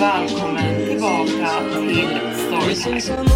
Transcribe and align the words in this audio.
välkommen 0.00 0.86
tillbaka 0.86 1.48
till 1.70 2.18
Storytime. 2.36 3.26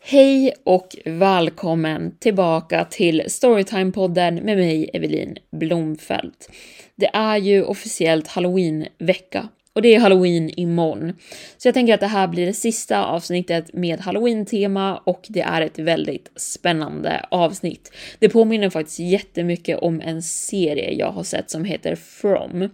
Hej 0.00 0.54
och 0.64 0.96
välkommen 1.04 2.16
tillbaka 2.18 2.84
till 2.84 3.22
Storytime-podden 3.28 4.42
med 4.42 4.56
mig, 4.56 4.90
Evelin 4.92 5.36
Blomfelt. 5.50 6.50
Det 6.96 7.10
är 7.12 7.36
ju 7.36 7.64
officiellt 7.64 8.28
halloween-vecka 8.28 9.48
och 9.74 9.82
det 9.82 9.94
är 9.94 10.00
halloween 10.00 10.50
imorgon. 10.56 11.12
Så 11.56 11.68
jag 11.68 11.74
tänker 11.74 11.94
att 11.94 12.00
det 12.00 12.06
här 12.06 12.28
blir 12.28 12.46
det 12.46 12.52
sista 12.52 13.04
avsnittet 13.04 13.72
med 13.72 14.00
halloween-tema 14.00 14.96
och 15.04 15.26
det 15.28 15.40
är 15.40 15.60
ett 15.60 15.78
väldigt 15.78 16.30
spännande 16.36 17.26
avsnitt. 17.30 17.92
Det 18.18 18.28
påminner 18.28 18.70
faktiskt 18.70 18.98
jättemycket 18.98 19.78
om 19.78 20.00
en 20.00 20.22
serie 20.22 20.92
jag 20.92 21.12
har 21.12 21.22
sett 21.22 21.50
som 21.50 21.64
heter 21.64 21.94
From. 21.94 22.68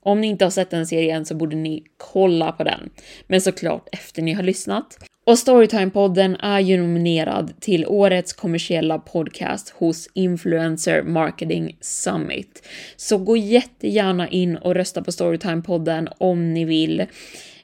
Om 0.00 0.20
ni 0.20 0.26
inte 0.26 0.44
har 0.44 0.50
sett 0.50 0.70
den 0.70 0.86
serien 0.86 1.24
så 1.24 1.34
borde 1.34 1.56
ni 1.56 1.84
kolla 1.96 2.52
på 2.52 2.64
den. 2.64 2.90
Men 3.26 3.40
såklart 3.40 3.88
efter 3.92 4.22
ni 4.22 4.32
har 4.32 4.42
lyssnat. 4.42 4.98
Och 5.26 5.34
Storytime-podden 5.34 6.36
är 6.40 6.60
ju 6.60 6.76
nominerad 6.76 7.60
till 7.60 7.86
årets 7.86 8.32
kommersiella 8.32 8.98
podcast 8.98 9.70
hos 9.70 10.08
Influencer 10.14 11.02
Marketing 11.02 11.76
Summit. 11.80 12.68
Så 12.96 13.18
gå 13.18 13.36
jättegärna 13.36 14.28
in 14.28 14.56
och 14.56 14.74
rösta 14.74 15.02
på 15.02 15.10
Storytime-podden 15.10 16.08
om 16.18 16.54
ni 16.54 16.64
vill. 16.64 17.00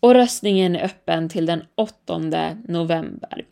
Och 0.00 0.14
röstningen 0.14 0.76
är 0.76 0.84
öppen 0.84 1.28
till 1.28 1.46
den 1.46 1.62
8 1.74 2.18
november. 2.68 3.44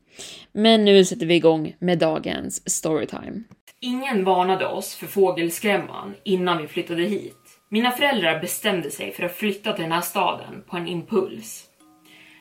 Men 0.52 0.84
nu 0.84 1.04
sätter 1.04 1.26
vi 1.26 1.34
igång 1.34 1.76
med 1.78 1.98
dagens 1.98 2.70
storytime. 2.70 3.42
Ingen 3.86 4.24
varnade 4.24 4.66
oss 4.66 4.94
för 4.94 5.06
fågelskrämman 5.06 6.14
innan 6.24 6.58
vi 6.58 6.68
flyttade 6.68 7.02
hit. 7.02 7.58
Mina 7.68 7.90
föräldrar 7.90 8.40
bestämde 8.40 8.90
sig 8.90 9.12
för 9.12 9.22
att 9.22 9.36
flytta 9.36 9.72
till 9.72 9.82
den 9.82 9.92
här 9.92 10.00
staden 10.00 10.64
på 10.66 10.76
en 10.76 10.88
impuls. 10.88 11.64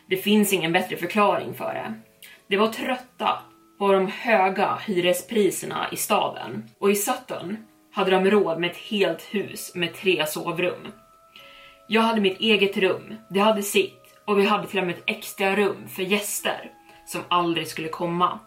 Det 0.09 0.17
finns 0.17 0.53
ingen 0.53 0.73
bättre 0.73 0.97
förklaring 0.97 1.53
för 1.53 1.73
det. 1.73 1.93
De 2.47 2.57
var 2.57 2.67
trötta 2.67 3.39
på 3.79 3.91
de 3.91 4.07
höga 4.07 4.75
hyrespriserna 4.75 5.87
i 5.91 5.95
staden 5.95 6.69
och 6.79 6.91
i 6.91 6.95
Sutton 6.95 7.57
hade 7.93 8.11
de 8.11 8.31
råd 8.31 8.59
med 8.59 8.71
ett 8.71 8.77
helt 8.77 9.21
hus 9.21 9.71
med 9.75 9.93
tre 9.93 10.25
sovrum. 10.27 10.87
Jag 11.87 12.01
hade 12.01 12.21
mitt 12.21 12.39
eget 12.39 12.77
rum, 12.77 13.15
det 13.29 13.39
hade 13.39 13.61
sitt 13.61 14.15
och 14.25 14.39
vi 14.39 14.45
hade 14.45 14.67
till 14.67 14.79
och 14.79 14.85
med 14.85 14.95
ett 14.95 15.03
extra 15.05 15.55
rum 15.55 15.87
för 15.87 16.03
gäster 16.03 16.71
som 17.05 17.21
aldrig 17.29 17.67
skulle 17.67 17.89
komma. 17.89 18.39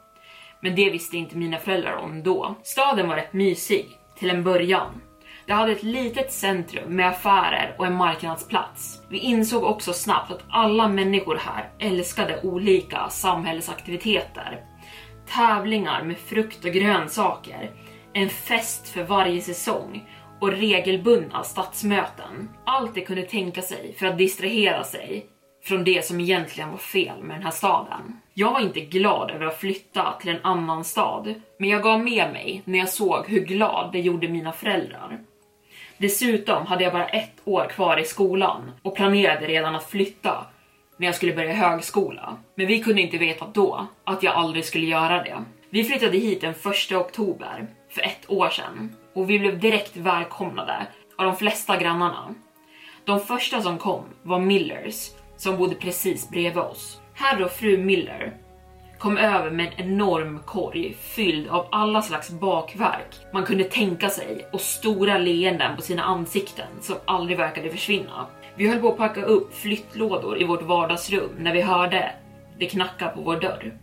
Men 0.60 0.74
det 0.74 0.90
visste 0.90 1.16
inte 1.16 1.36
mina 1.36 1.58
föräldrar 1.58 1.96
om 1.96 2.22
då. 2.22 2.56
Staden 2.62 3.08
var 3.08 3.16
rätt 3.16 3.32
mysig 3.32 3.86
till 4.18 4.30
en 4.30 4.44
början. 4.44 5.00
Det 5.46 5.52
hade 5.52 5.72
ett 5.72 5.82
litet 5.82 6.32
centrum 6.32 6.96
med 6.96 7.08
affärer 7.08 7.74
och 7.78 7.86
en 7.86 7.94
marknadsplats. 7.94 9.02
Vi 9.08 9.18
insåg 9.18 9.64
också 9.64 9.92
snabbt 9.92 10.32
att 10.32 10.44
alla 10.48 10.88
människor 10.88 11.36
här 11.36 11.70
älskade 11.78 12.40
olika 12.42 13.08
samhällsaktiviteter. 13.08 14.64
Tävlingar 15.28 16.02
med 16.02 16.18
frukt 16.18 16.64
och 16.64 16.72
grönsaker, 16.72 17.70
en 18.12 18.28
fest 18.28 18.88
för 18.88 19.02
varje 19.02 19.40
säsong 19.40 20.08
och 20.40 20.52
regelbundna 20.52 21.42
stadsmöten. 21.42 22.48
Allt 22.64 22.94
det 22.94 23.00
kunde 23.00 23.22
tänka 23.22 23.62
sig 23.62 23.94
för 23.98 24.06
att 24.06 24.18
distrahera 24.18 24.84
sig 24.84 25.26
från 25.64 25.84
det 25.84 26.04
som 26.04 26.20
egentligen 26.20 26.70
var 26.70 26.78
fel 26.78 27.22
med 27.22 27.36
den 27.36 27.42
här 27.42 27.50
staden. 27.50 28.20
Jag 28.40 28.52
var 28.52 28.60
inte 28.60 28.80
glad 28.80 29.30
över 29.30 29.46
att 29.46 29.60
flytta 29.60 30.14
till 30.20 30.30
en 30.30 30.42
annan 30.42 30.84
stad, 30.84 31.34
men 31.58 31.68
jag 31.68 31.82
gav 31.82 32.00
med 32.00 32.32
mig 32.32 32.62
när 32.64 32.78
jag 32.78 32.88
såg 32.88 33.26
hur 33.28 33.40
glad 33.40 33.92
det 33.92 34.00
gjorde 34.00 34.28
mina 34.28 34.52
föräldrar. 34.52 35.18
Dessutom 35.96 36.66
hade 36.66 36.84
jag 36.84 36.92
bara 36.92 37.08
ett 37.08 37.34
år 37.44 37.68
kvar 37.68 37.96
i 37.96 38.04
skolan 38.04 38.72
och 38.82 38.96
planerade 38.96 39.46
redan 39.46 39.74
att 39.74 39.90
flytta 39.90 40.46
när 40.96 41.06
jag 41.06 41.14
skulle 41.14 41.34
börja 41.34 41.52
högskola. 41.52 42.36
Men 42.54 42.66
vi 42.66 42.82
kunde 42.82 43.02
inte 43.02 43.18
veta 43.18 43.46
då 43.54 43.86
att 44.04 44.22
jag 44.22 44.34
aldrig 44.34 44.64
skulle 44.64 44.86
göra 44.86 45.22
det. 45.22 45.44
Vi 45.70 45.84
flyttade 45.84 46.18
hit 46.18 46.40
den 46.40 46.54
1 46.90 46.92
oktober 46.92 47.66
för 47.90 48.02
ett 48.02 48.30
år 48.30 48.48
sedan 48.48 48.96
och 49.14 49.30
vi 49.30 49.38
blev 49.38 49.60
direkt 49.60 49.96
välkomnade 49.96 50.86
av 51.16 51.24
de 51.24 51.36
flesta 51.36 51.76
grannarna. 51.76 52.34
De 53.04 53.20
första 53.20 53.62
som 53.62 53.78
kom 53.78 54.04
var 54.22 54.38
Millers 54.38 55.10
som 55.36 55.56
bodde 55.56 55.74
precis 55.74 56.30
bredvid 56.30 56.62
oss. 56.62 57.00
Herr 57.20 57.42
och 57.44 57.50
fru 57.50 57.78
Miller 57.78 58.32
kom 58.98 59.18
över 59.18 59.50
med 59.50 59.66
en 59.66 59.86
enorm 59.86 60.40
korg 60.44 60.94
fylld 61.00 61.48
av 61.48 61.66
alla 61.70 62.02
slags 62.02 62.30
bakverk 62.30 63.16
man 63.32 63.44
kunde 63.44 63.64
tänka 63.64 64.08
sig 64.08 64.48
och 64.52 64.60
stora 64.60 65.18
leenden 65.18 65.76
på 65.76 65.82
sina 65.82 66.02
ansikten 66.02 66.66
som 66.80 66.96
aldrig 67.04 67.38
verkade 67.38 67.70
försvinna. 67.70 68.26
Vi 68.56 68.68
höll 68.68 68.78
på 68.78 68.88
att 68.88 68.96
packa 68.96 69.22
upp 69.22 69.54
flyttlådor 69.54 70.42
i 70.42 70.44
vårt 70.44 70.62
vardagsrum 70.62 71.30
när 71.38 71.52
vi 71.52 71.60
hörde 71.60 72.12
det 72.58 72.66
knacka 72.66 73.08
på 73.08 73.20
vår 73.20 73.36
dörr. 73.40 73.78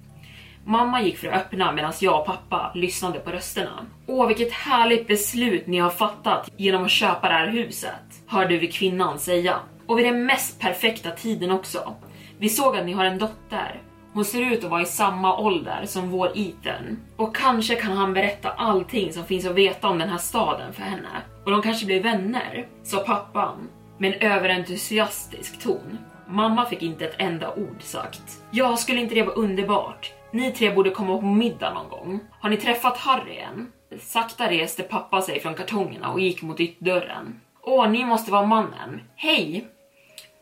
Mamma 0.66 1.01
gick 1.01 1.18
för 1.18 1.28
att 1.28 1.41
öppna 1.41 1.72
medan 1.72 1.94
jag 2.00 2.19
och 2.19 2.25
pappa 2.25 2.72
lyssnade 2.75 3.19
på 3.19 3.31
rösterna. 3.31 3.85
Åh, 4.07 4.28
vilket 4.28 4.51
härligt 4.51 5.07
beslut 5.07 5.68
ni 5.68 5.78
har 5.78 5.90
fattat 5.90 6.51
genom 6.57 6.85
att 6.85 6.91
köpa 6.91 7.28
det 7.28 7.34
här 7.34 7.47
huset, 7.47 8.24
hörde 8.28 8.57
vi 8.57 8.68
kvinnan 8.68 9.19
säga. 9.19 9.59
Och 9.88 9.97
vid 9.97 10.06
den 10.06 10.25
mest 10.25 10.59
perfekta 10.59 11.12
tiden 11.12 11.51
också. 11.51 11.95
Vi 12.38 12.50
såg 12.50 12.78
att 12.78 12.85
ni 12.85 12.94
har 12.94 13.06
en 13.06 13.18
dotter. 13.18 13.81
Hon 14.13 14.25
ser 14.25 14.51
ut 14.53 14.63
att 14.63 14.69
vara 14.69 14.81
i 14.81 14.85
samma 14.85 15.38
ålder 15.38 15.85
som 15.85 16.09
vår 16.09 16.31
Ethan. 16.35 17.00
Och 17.16 17.35
kanske 17.35 17.75
kan 17.75 17.91
han 17.91 18.13
berätta 18.13 18.50
allting 18.50 19.13
som 19.13 19.25
finns 19.25 19.46
att 19.46 19.56
veta 19.56 19.88
om 19.88 20.00
den 20.00 20.09
här 20.09 20.18
staden 20.18 20.74
för 20.74 20.81
henne. 20.81 21.09
Och 21.45 21.51
de 21.51 21.62
kanske 21.62 21.85
blir 21.85 22.03
vänner, 22.03 22.68
sa 22.84 23.00
pappan 23.00 23.69
med 23.98 24.13
en 24.13 24.31
överentusiastisk 24.31 25.59
ton. 25.59 25.98
Mamma 26.27 26.65
fick 26.65 26.81
inte 26.81 27.06
ett 27.06 27.15
enda 27.18 27.54
ord 27.54 27.81
sagt. 27.81 28.42
Ja, 28.51 28.77
skulle 28.77 29.01
inte 29.01 29.15
det 29.15 29.24
vara 29.24 29.36
underbart? 29.36 30.13
Ni 30.31 30.51
tre 30.51 30.75
borde 30.75 30.89
komma 30.89 31.18
på 31.18 31.25
middag 31.25 31.74
någon 31.74 31.89
gång. 31.89 32.19
Har 32.39 32.50
ni 32.50 32.57
träffat 32.57 32.98
Harry 32.98 33.38
än? 33.38 33.71
Sakta 34.00 34.50
reste 34.51 34.83
pappa 34.83 35.21
sig 35.21 35.39
från 35.39 35.54
kartongerna 35.54 36.12
och 36.12 36.19
gick 36.19 36.42
mot 36.42 36.59
ytterdörren. 36.59 37.42
Åh, 37.63 37.89
ni 37.89 38.06
måste 38.06 38.31
vara 38.31 38.45
mannen. 38.45 39.01
Hej! 39.15 39.68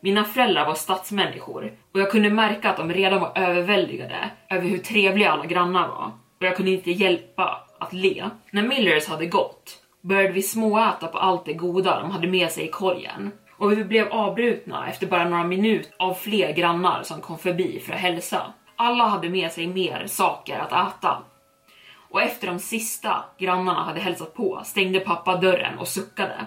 Mina 0.04 0.24
föräldrar 0.24 0.66
var 0.66 0.74
stadsmänniskor 0.74 1.72
och 1.94 2.00
jag 2.00 2.10
kunde 2.10 2.30
märka 2.30 2.70
att 2.70 2.76
de 2.76 2.92
redan 2.92 3.20
var 3.20 3.32
överväldigade 3.34 4.30
över 4.50 4.68
hur 4.68 4.78
trevliga 4.78 5.30
alla 5.30 5.46
grannar 5.46 5.88
var 5.88 6.12
och 6.40 6.46
jag 6.46 6.56
kunde 6.56 6.70
inte 6.70 6.90
hjälpa 6.90 7.60
att 7.78 7.92
le. 7.92 8.30
När 8.50 8.62
Millers 8.62 9.08
hade 9.08 9.26
gått 9.26 9.78
började 10.00 10.32
vi 10.32 10.42
småäta 10.42 11.06
på 11.06 11.18
allt 11.18 11.44
det 11.44 11.52
goda 11.52 12.00
de 12.00 12.10
hade 12.10 12.26
med 12.26 12.50
sig 12.50 12.64
i 12.64 12.68
korgen 12.68 13.32
och 13.56 13.72
vi 13.72 13.84
blev 13.84 14.12
avbrutna 14.12 14.88
efter 14.88 15.06
bara 15.06 15.28
några 15.28 15.44
minuter 15.44 15.92
av 15.98 16.14
fler 16.14 16.52
grannar 16.52 17.02
som 17.02 17.20
kom 17.20 17.38
förbi 17.38 17.80
för 17.80 17.92
att 17.92 18.00
hälsa. 18.00 18.52
Alla 18.76 19.04
hade 19.04 19.30
med 19.30 19.52
sig 19.52 19.66
mer 19.66 20.06
saker 20.06 20.58
att 20.58 20.72
äta. 20.72 21.18
Och 22.10 22.22
efter 22.22 22.46
de 22.46 22.58
sista 22.58 23.24
grannarna 23.38 23.82
hade 23.82 24.00
hälsat 24.00 24.34
på 24.34 24.60
stängde 24.64 25.00
pappa 25.00 25.36
dörren 25.36 25.78
och 25.78 25.88
suckade. 25.88 26.46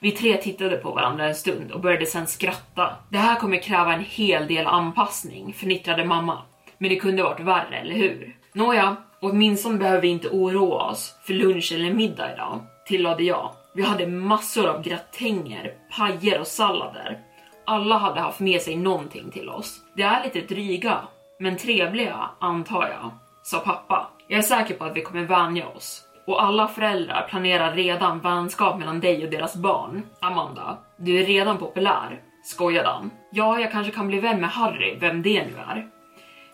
Vi 0.00 0.10
tre 0.10 0.36
tittade 0.36 0.76
på 0.76 0.90
varandra 0.90 1.26
en 1.26 1.34
stund 1.34 1.72
och 1.72 1.80
började 1.80 2.06
sen 2.06 2.26
skratta. 2.26 2.96
Det 3.10 3.18
här 3.18 3.36
kommer 3.36 3.62
kräva 3.62 3.94
en 3.94 4.04
hel 4.04 4.46
del 4.46 4.66
anpassning, 4.66 5.52
förnittrade 5.52 6.04
mamma. 6.04 6.42
Men 6.78 6.90
det 6.90 6.96
kunde 6.96 7.22
varit 7.22 7.40
värre, 7.40 7.76
eller 7.76 7.94
hur? 7.94 8.36
Nåja, 8.52 8.96
åtminstone 9.20 9.78
behöver 9.78 10.00
vi 10.00 10.08
inte 10.08 10.28
oroa 10.28 10.90
oss 10.90 11.14
för 11.22 11.34
lunch 11.34 11.72
eller 11.74 11.94
middag 11.94 12.32
idag, 12.32 12.60
tillade 12.86 13.24
jag. 13.24 13.50
Vi 13.74 13.82
hade 13.82 14.06
massor 14.06 14.66
av 14.66 14.82
gratänger, 14.82 15.74
pajer 15.96 16.40
och 16.40 16.46
sallader. 16.46 17.18
Alla 17.66 17.98
hade 17.98 18.20
haft 18.20 18.40
med 18.40 18.62
sig 18.62 18.76
någonting 18.76 19.30
till 19.30 19.48
oss. 19.48 19.80
Det 19.96 20.02
är 20.02 20.24
lite 20.24 20.54
dryga, 20.54 20.98
men 21.40 21.56
trevliga, 21.56 22.30
antar 22.40 22.88
jag, 22.88 23.10
sa 23.42 23.58
pappa. 23.58 24.10
Jag 24.28 24.38
är 24.38 24.42
säker 24.42 24.74
på 24.74 24.84
att 24.84 24.96
vi 24.96 25.02
kommer 25.02 25.24
vänja 25.24 25.68
oss. 25.68 26.07
Och 26.28 26.42
alla 26.42 26.68
föräldrar 26.68 27.26
planerar 27.28 27.74
redan 27.74 28.20
vänskap 28.20 28.78
mellan 28.78 29.00
dig 29.00 29.24
och 29.24 29.30
deras 29.30 29.56
barn. 29.56 30.02
Amanda, 30.20 30.78
du 30.96 31.20
är 31.20 31.26
redan 31.26 31.58
populär, 31.58 32.20
skojade 32.44 32.88
han. 32.88 33.10
Ja, 33.30 33.60
jag 33.60 33.72
kanske 33.72 33.92
kan 33.92 34.06
bli 34.06 34.20
vän 34.20 34.40
med 34.40 34.50
Harry, 34.50 34.96
vem 35.00 35.22
det 35.22 35.46
nu 35.46 35.52
är. 35.68 35.86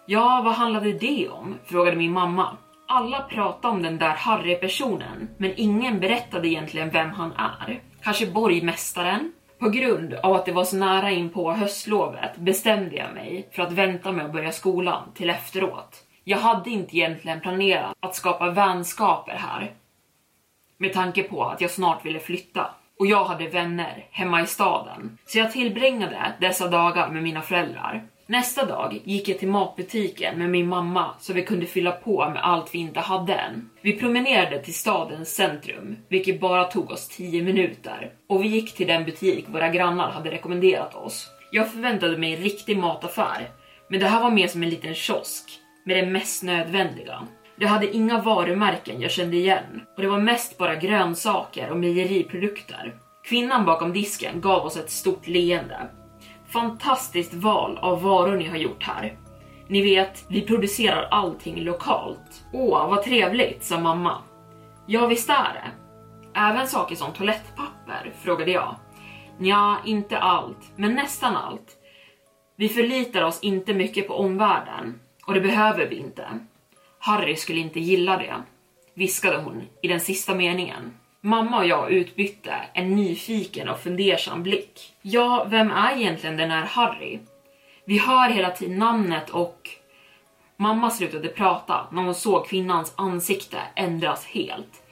Ja, 0.06 0.42
vad 0.44 0.54
handlade 0.54 0.92
det 0.92 1.28
om? 1.28 1.54
frågade 1.64 1.96
min 1.96 2.12
mamma. 2.12 2.56
Alla 2.88 3.20
pratade 3.20 3.74
om 3.74 3.82
den 3.82 3.98
där 3.98 4.14
Harry-personen, 4.14 5.28
men 5.38 5.52
ingen 5.56 6.00
berättade 6.00 6.48
egentligen 6.48 6.90
vem 6.90 7.10
han 7.10 7.32
är. 7.32 7.80
Kanske 8.02 8.26
borgmästaren? 8.26 9.32
På 9.58 9.68
grund 9.68 10.14
av 10.14 10.32
att 10.32 10.46
det 10.46 10.52
var 10.52 10.64
så 10.64 10.76
nära 10.76 11.10
in 11.10 11.30
på 11.30 11.52
höstlovet 11.52 12.36
bestämde 12.36 12.96
jag 12.96 13.14
mig 13.14 13.48
för 13.52 13.62
att 13.62 13.72
vänta 13.72 14.12
med 14.12 14.24
att 14.24 14.32
börja 14.32 14.52
skolan 14.52 15.02
till 15.14 15.30
efteråt. 15.30 16.03
Jag 16.24 16.38
hade 16.38 16.70
inte 16.70 16.96
egentligen 16.96 17.40
planerat 17.40 17.96
att 18.00 18.14
skapa 18.14 18.50
vänskaper 18.50 19.32
här. 19.32 19.72
Med 20.78 20.92
tanke 20.92 21.22
på 21.22 21.44
att 21.44 21.60
jag 21.60 21.70
snart 21.70 22.04
ville 22.04 22.20
flytta. 22.20 22.70
Och 22.98 23.06
jag 23.06 23.24
hade 23.24 23.48
vänner 23.48 24.06
hemma 24.10 24.42
i 24.42 24.46
staden. 24.46 25.18
Så 25.26 25.38
jag 25.38 25.52
tillbringade 25.52 26.32
dessa 26.40 26.68
dagar 26.68 27.10
med 27.10 27.22
mina 27.22 27.42
föräldrar. 27.42 28.08
Nästa 28.26 28.66
dag 28.66 29.00
gick 29.04 29.28
jag 29.28 29.38
till 29.38 29.48
matbutiken 29.48 30.38
med 30.38 30.50
min 30.50 30.68
mamma 30.68 31.14
så 31.20 31.32
vi 31.32 31.42
kunde 31.42 31.66
fylla 31.66 31.92
på 31.92 32.28
med 32.28 32.44
allt 32.44 32.74
vi 32.74 32.78
inte 32.78 33.00
hade 33.00 33.34
än. 33.34 33.70
Vi 33.80 33.92
promenerade 33.92 34.62
till 34.62 34.74
stadens 34.74 35.34
centrum, 35.34 35.96
vilket 36.08 36.40
bara 36.40 36.64
tog 36.64 36.90
oss 36.90 37.08
10 37.08 37.42
minuter. 37.42 38.12
Och 38.28 38.44
vi 38.44 38.48
gick 38.48 38.74
till 38.74 38.86
den 38.86 39.04
butik 39.04 39.44
våra 39.48 39.68
grannar 39.68 40.10
hade 40.10 40.30
rekommenderat 40.30 40.94
oss. 40.94 41.30
Jag 41.50 41.72
förväntade 41.72 42.18
mig 42.18 42.34
en 42.34 42.42
riktig 42.42 42.78
mataffär, 42.78 43.50
men 43.88 44.00
det 44.00 44.06
här 44.06 44.22
var 44.22 44.30
mer 44.30 44.48
som 44.48 44.62
en 44.62 44.70
liten 44.70 44.94
kiosk 44.94 45.60
med 45.84 45.96
det 45.96 46.06
mest 46.06 46.42
nödvändiga. 46.42 47.22
Det 47.56 47.66
hade 47.66 47.96
inga 47.96 48.20
varumärken 48.20 49.00
jag 49.00 49.10
kände 49.10 49.36
igen 49.36 49.82
och 49.96 50.02
det 50.02 50.08
var 50.08 50.20
mest 50.20 50.58
bara 50.58 50.74
grönsaker 50.74 51.70
och 51.70 51.76
mejeriprodukter. 51.76 52.94
Kvinnan 53.24 53.64
bakom 53.64 53.92
disken 53.92 54.40
gav 54.40 54.66
oss 54.66 54.76
ett 54.76 54.90
stort 54.90 55.26
leende. 55.26 55.88
Fantastiskt 56.48 57.34
val 57.34 57.78
av 57.78 58.02
varor 58.02 58.36
ni 58.36 58.44
har 58.44 58.56
gjort 58.56 58.82
här. 58.82 59.18
Ni 59.68 59.82
vet, 59.82 60.24
vi 60.28 60.40
producerar 60.40 61.08
allting 61.10 61.60
lokalt. 61.60 62.44
Åh, 62.52 62.88
vad 62.88 63.02
trevligt, 63.02 63.64
sa 63.64 63.80
mamma. 63.80 64.18
Ja, 64.86 65.06
visst 65.06 65.30
är 65.30 65.52
det. 65.54 65.70
Även 66.40 66.66
saker 66.66 66.96
som 66.96 67.12
toalettpapper, 67.12 68.12
frågade 68.22 68.50
jag. 68.50 68.76
Ja, 69.38 69.76
inte 69.84 70.18
allt, 70.18 70.72
men 70.76 70.94
nästan 70.94 71.36
allt. 71.36 71.76
Vi 72.56 72.68
förlitar 72.68 73.22
oss 73.22 73.40
inte 73.42 73.74
mycket 73.74 74.08
på 74.08 74.14
omvärlden 74.14 75.00
och 75.24 75.34
det 75.34 75.40
behöver 75.40 75.86
vi 75.86 75.96
inte. 75.96 76.38
Harry 76.98 77.36
skulle 77.36 77.60
inte 77.60 77.80
gilla 77.80 78.16
det, 78.16 78.34
viskade 78.94 79.36
hon 79.36 79.62
i 79.82 79.88
den 79.88 80.00
sista 80.00 80.34
meningen. 80.34 80.94
Mamma 81.20 81.58
och 81.58 81.66
jag 81.66 81.90
utbytte 81.90 82.54
en 82.72 82.96
nyfiken 82.96 83.68
och 83.68 83.80
fundersam 83.80 84.42
blick. 84.42 84.94
Ja, 85.02 85.46
vem 85.50 85.70
är 85.70 85.96
egentligen 85.96 86.36
den 86.36 86.50
här 86.50 86.64
Harry? 86.64 87.18
Vi 87.84 87.98
hör 87.98 88.30
hela 88.30 88.50
tiden 88.50 88.78
namnet 88.78 89.30
och... 89.30 89.70
Mamma 90.56 90.90
slutade 90.90 91.28
prata 91.28 91.86
när 91.92 92.02
hon 92.02 92.14
såg 92.14 92.46
kvinnans 92.46 92.94
ansikte 92.96 93.58
ändras 93.74 94.26
helt. 94.26 94.82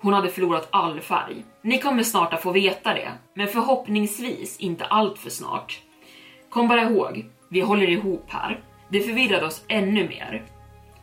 Hon 0.00 0.12
hade 0.12 0.28
förlorat 0.28 0.68
all 0.70 1.00
färg. 1.00 1.44
Ni 1.62 1.78
kommer 1.78 2.02
snart 2.02 2.32
att 2.32 2.42
få 2.42 2.52
veta 2.52 2.94
det, 2.94 3.12
men 3.34 3.48
förhoppningsvis 3.48 4.60
inte 4.60 4.84
allt 4.84 5.18
för 5.18 5.30
snart. 5.30 5.80
Kom 6.50 6.68
bara 6.68 6.82
ihåg, 6.82 7.24
vi 7.48 7.60
håller 7.60 7.90
ihop 7.90 8.24
här. 8.28 8.60
Det 8.90 9.00
förvirrade 9.00 9.46
oss 9.46 9.64
ännu 9.68 10.08
mer. 10.08 10.42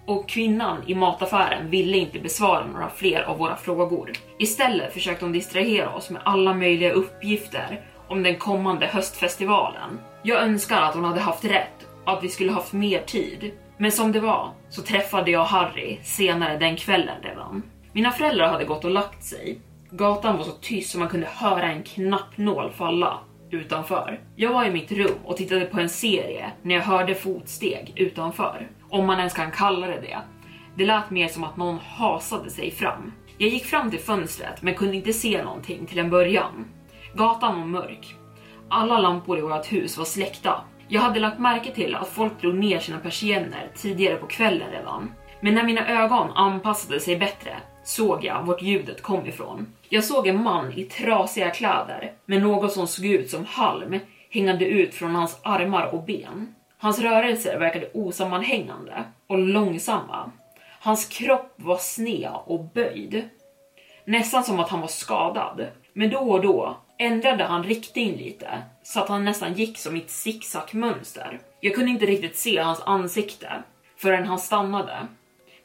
Och 0.05 0.29
kvinnan 0.29 0.83
i 0.87 0.95
mataffären 0.95 1.69
ville 1.69 1.97
inte 1.97 2.19
besvara 2.19 2.67
några 2.67 2.89
fler 2.89 3.21
av 3.23 3.37
våra 3.37 3.55
frågor. 3.55 4.11
Istället 4.39 4.93
försökte 4.93 5.25
hon 5.25 5.31
distrahera 5.31 5.93
oss 5.93 6.09
med 6.09 6.21
alla 6.25 6.53
möjliga 6.53 6.91
uppgifter 6.91 7.81
om 8.07 8.23
den 8.23 8.35
kommande 8.35 8.85
höstfestivalen. 8.85 9.99
Jag 10.23 10.41
önskar 10.41 10.81
att 10.81 10.95
hon 10.95 11.03
hade 11.03 11.19
haft 11.19 11.45
rätt 11.45 11.87
och 12.05 12.13
att 12.13 12.23
vi 12.23 12.29
skulle 12.29 12.51
haft 12.51 12.73
mer 12.73 13.01
tid. 13.01 13.51
Men 13.77 13.91
som 13.91 14.11
det 14.11 14.19
var 14.19 14.51
så 14.69 14.81
träffade 14.81 15.31
jag 15.31 15.43
Harry 15.43 15.97
senare 16.03 16.57
den 16.57 16.75
kvällen 16.75 17.21
redan. 17.23 17.63
Mina 17.93 18.11
föräldrar 18.11 18.47
hade 18.47 18.65
gått 18.65 18.85
och 18.85 18.91
lagt 18.91 19.23
sig. 19.23 19.59
Gatan 19.91 20.37
var 20.37 20.43
så 20.43 20.51
tyst 20.51 20.91
så 20.91 20.99
man 20.99 21.09
kunde 21.09 21.27
höra 21.27 21.71
en 21.71 21.83
knappnål 21.83 22.71
falla 22.71 23.19
utanför. 23.51 24.19
Jag 24.35 24.53
var 24.53 24.65
i 24.65 24.71
mitt 24.71 24.91
rum 24.91 25.19
och 25.25 25.37
tittade 25.37 25.65
på 25.65 25.79
en 25.79 25.89
serie 25.89 26.51
när 26.61 26.75
jag 26.75 26.81
hörde 26.81 27.15
fotsteg 27.15 27.93
utanför. 27.95 28.67
Om 28.89 29.05
man 29.05 29.17
ens 29.17 29.33
kan 29.33 29.51
kalla 29.51 29.87
det 29.87 30.01
det. 30.01 30.17
Det 30.75 30.85
lät 30.85 31.09
mer 31.09 31.27
som 31.27 31.43
att 31.43 31.57
någon 31.57 31.79
hasade 31.79 32.49
sig 32.49 32.71
fram. 32.71 33.13
Jag 33.37 33.49
gick 33.49 33.65
fram 33.65 33.91
till 33.91 33.99
fönstret 33.99 34.61
men 34.61 34.75
kunde 34.75 34.95
inte 34.95 35.13
se 35.13 35.43
någonting 35.43 35.85
till 35.85 35.99
en 35.99 36.09
början. 36.09 36.65
Gatan 37.13 37.59
var 37.59 37.67
mörk. 37.67 38.15
Alla 38.69 38.99
lampor 38.99 39.37
i 39.37 39.41
vårt 39.41 39.71
hus 39.71 39.97
var 39.97 40.05
släckta. 40.05 40.61
Jag 40.87 41.01
hade 41.01 41.19
lagt 41.19 41.39
märke 41.39 41.71
till 41.71 41.95
att 41.95 42.07
folk 42.07 42.41
drog 42.41 42.55
ner 42.55 42.79
sina 42.79 42.99
persienner 42.99 43.71
tidigare 43.75 44.15
på 44.15 44.27
kvällen 44.27 44.71
redan. 44.71 45.11
Men 45.41 45.53
när 45.53 45.63
mina 45.63 45.87
ögon 45.87 46.31
anpassade 46.31 46.99
sig 46.99 47.17
bättre 47.17 47.55
såg 47.87 48.25
jag 48.25 48.43
vart 48.43 48.61
ljudet 48.61 49.01
kom 49.01 49.27
ifrån. 49.27 49.73
Jag 49.89 50.03
såg 50.03 50.27
en 50.27 50.43
man 50.43 50.73
i 50.73 50.83
trasiga 50.83 51.49
kläder 51.49 52.11
med 52.25 52.41
något 52.41 52.71
som 52.71 52.87
såg 52.87 53.05
ut 53.05 53.29
som 53.29 53.45
halm 53.45 53.99
hängande 54.29 54.65
ut 54.65 54.95
från 54.95 55.15
hans 55.15 55.39
armar 55.43 55.95
och 55.95 56.03
ben. 56.03 56.55
Hans 56.77 56.99
rörelser 56.99 57.59
verkade 57.59 57.89
osammanhängande 57.93 59.03
och 59.27 59.37
långsamma. 59.37 60.31
Hans 60.79 61.05
kropp 61.05 61.53
var 61.55 61.77
sned 61.77 62.31
och 62.45 62.63
böjd. 62.63 63.29
Nästan 64.05 64.43
som 64.43 64.59
att 64.59 64.69
han 64.69 64.81
var 64.81 64.87
skadad. 64.87 65.67
Men 65.93 66.09
då 66.09 66.19
och 66.19 66.41
då 66.41 66.77
ändrade 66.97 67.43
han 67.43 67.63
riktning 67.63 68.17
lite 68.17 68.49
så 68.83 68.99
att 68.99 69.09
han 69.09 69.25
nästan 69.25 69.53
gick 69.53 69.77
som 69.77 69.95
i 69.95 69.99
ett 69.99 70.09
zigzagmönster. 70.09 71.39
Jag 71.59 71.75
kunde 71.75 71.91
inte 71.91 72.05
riktigt 72.05 72.37
se 72.37 72.59
hans 72.59 72.81
ansikte 72.85 73.63
förrän 73.97 74.27
han 74.27 74.39
stannade 74.39 75.07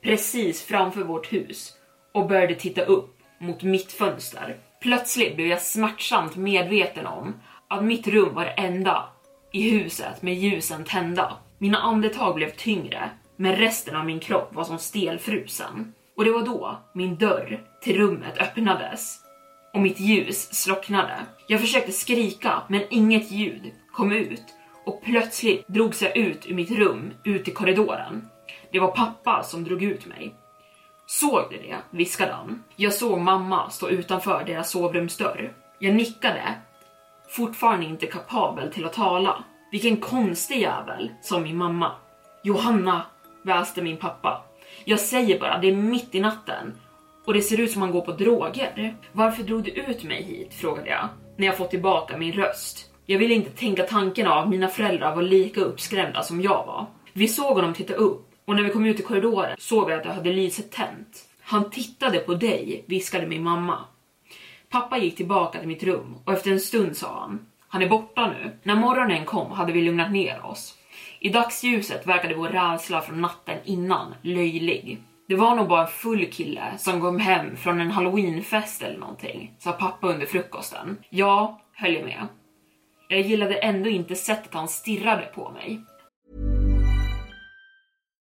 precis 0.02 0.62
framför 0.62 1.00
vårt 1.00 1.32
hus 1.32 1.78
och 2.14 2.28
började 2.28 2.54
titta 2.54 2.82
upp 2.82 3.18
mot 3.38 3.62
mitt 3.62 3.92
fönster. 3.92 4.56
Plötsligt 4.82 5.36
blev 5.36 5.48
jag 5.48 5.62
smärtsamt 5.62 6.36
medveten 6.36 7.06
om 7.06 7.34
att 7.68 7.84
mitt 7.84 8.08
rum 8.08 8.34
var 8.34 8.44
det 8.44 8.50
enda 8.50 9.08
i 9.52 9.70
huset 9.70 10.22
med 10.22 10.34
ljusen 10.34 10.84
tända. 10.84 11.32
Mina 11.58 11.78
andetag 11.78 12.34
blev 12.34 12.50
tyngre, 12.50 13.10
men 13.36 13.56
resten 13.56 13.96
av 13.96 14.06
min 14.06 14.20
kropp 14.20 14.54
var 14.54 14.64
som 14.64 14.78
stelfrusen. 14.78 15.94
Och 16.16 16.24
det 16.24 16.30
var 16.30 16.42
då 16.42 16.78
min 16.94 17.16
dörr 17.16 17.60
till 17.82 17.96
rummet 17.96 18.38
öppnades 18.38 19.18
och 19.72 19.80
mitt 19.80 20.00
ljus 20.00 20.54
slocknade. 20.54 21.18
Jag 21.46 21.60
försökte 21.60 21.92
skrika, 21.92 22.62
men 22.68 22.82
inget 22.90 23.30
ljud 23.30 23.72
kom 23.92 24.12
ut 24.12 24.44
och 24.84 25.02
plötsligt 25.02 25.68
drogs 25.68 26.02
jag 26.02 26.16
ut 26.16 26.46
ur 26.46 26.54
mitt 26.54 26.70
rum, 26.70 27.12
ut 27.24 27.48
i 27.48 27.50
korridoren. 27.50 28.28
Det 28.72 28.80
var 28.80 28.90
pappa 28.90 29.42
som 29.42 29.64
drog 29.64 29.82
ut 29.82 30.06
mig. 30.06 30.34
Såg 31.12 31.42
du 31.50 31.56
det? 31.56 31.76
viskade 31.90 32.32
han. 32.32 32.64
Jag 32.76 32.92
såg 32.92 33.20
mamma 33.20 33.70
stå 33.70 33.88
utanför 33.88 34.44
deras 34.44 34.70
sovrumsdörr. 34.70 35.52
Jag 35.78 35.94
nickade, 35.94 36.54
fortfarande 37.28 37.86
inte 37.86 38.06
kapabel 38.06 38.72
till 38.72 38.84
att 38.84 38.92
tala. 38.92 39.44
Vilken 39.72 39.96
konstig 39.96 40.60
jävel, 40.60 41.10
sa 41.22 41.38
min 41.38 41.56
mamma. 41.56 41.92
Johanna, 42.42 43.02
väste 43.42 43.82
min 43.82 43.96
pappa. 43.96 44.44
Jag 44.84 45.00
säger 45.00 45.40
bara, 45.40 45.58
det 45.58 45.68
är 45.68 45.76
mitt 45.76 46.14
i 46.14 46.20
natten 46.20 46.74
och 47.24 47.34
det 47.34 47.42
ser 47.42 47.60
ut 47.60 47.72
som 47.72 47.82
han 47.82 47.92
går 47.92 48.00
på 48.00 48.12
droger. 48.12 48.96
Varför 49.12 49.42
drog 49.42 49.62
du 49.62 49.70
ut 49.70 50.04
mig 50.04 50.22
hit? 50.22 50.54
frågade 50.54 50.90
jag 50.90 51.08
när 51.36 51.46
jag 51.46 51.56
fått 51.56 51.70
tillbaka 51.70 52.18
min 52.18 52.32
röst. 52.32 52.90
Jag 53.06 53.18
ville 53.18 53.34
inte 53.34 53.50
tänka 53.50 53.82
tanken 53.82 54.26
av 54.26 54.38
att 54.38 54.48
mina 54.48 54.68
föräldrar 54.68 55.14
var 55.14 55.22
lika 55.22 55.60
uppskrämda 55.60 56.22
som 56.22 56.42
jag 56.42 56.66
var. 56.66 56.86
Vi 57.12 57.28
såg 57.28 57.56
honom 57.56 57.74
titta 57.74 57.94
upp 57.94 58.31
och 58.52 58.56
när 58.56 58.62
vi 58.64 58.70
kom 58.70 58.86
ut 58.86 59.00
i 59.00 59.02
korridoren 59.02 59.56
såg 59.58 59.86
vi 59.86 59.92
att 59.92 60.04
jag 60.04 60.12
hade 60.12 60.32
lyset 60.32 60.70
tänt. 60.70 61.28
Han 61.42 61.70
tittade 61.70 62.18
på 62.18 62.34
dig, 62.34 62.84
viskade 62.86 63.26
min 63.26 63.42
mamma. 63.42 63.78
Pappa 64.70 64.98
gick 64.98 65.16
tillbaka 65.16 65.58
till 65.58 65.68
mitt 65.68 65.82
rum 65.82 66.16
och 66.24 66.32
efter 66.32 66.50
en 66.50 66.60
stund 66.60 66.96
sa 66.96 67.20
han, 67.20 67.46
han 67.68 67.82
är 67.82 67.88
borta 67.88 68.26
nu. 68.26 68.56
När 68.62 68.74
morgonen 68.74 69.24
kom 69.24 69.50
hade 69.50 69.72
vi 69.72 69.82
lugnat 69.82 70.12
ner 70.12 70.46
oss. 70.46 70.74
I 71.20 71.28
dagsljuset 71.28 72.06
verkade 72.06 72.34
vår 72.34 72.48
rädsla 72.48 73.00
från 73.00 73.20
natten 73.20 73.58
innan 73.64 74.14
löjlig. 74.22 75.02
Det 75.28 75.34
var 75.34 75.54
nog 75.54 75.68
bara 75.68 75.82
en 75.82 75.92
full 75.92 76.26
kille 76.26 76.78
som 76.78 77.00
kom 77.00 77.18
hem 77.18 77.56
från 77.56 77.80
en 77.80 77.90
halloweenfest 77.90 78.82
eller 78.82 78.98
någonting, 78.98 79.54
sa 79.58 79.72
pappa 79.72 80.08
under 80.08 80.26
frukosten. 80.26 80.98
Ja, 81.10 81.60
höll 81.74 81.94
jag 81.94 82.04
med. 82.04 82.26
Jag 83.08 83.20
gillade 83.20 83.54
ändå 83.54 83.90
inte 83.90 84.14
sättet 84.14 84.54
han 84.54 84.68
stirrade 84.68 85.30
på 85.34 85.50
mig. 85.50 85.80